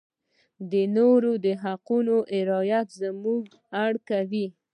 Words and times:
د 0.71 0.73
نورو 0.97 1.31
د 1.45 1.47
حقوقو 1.63 2.17
رعایت 2.49 2.89
موږ 3.23 3.45
اړ 3.83 3.93
کوي. 4.09 4.45